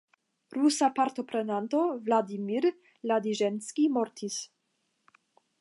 [0.55, 2.65] Rusa partoprenanto Vladimir
[3.13, 4.43] Ladiĵenskij mortis.